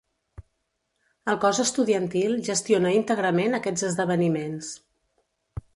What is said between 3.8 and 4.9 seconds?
esdeveniments.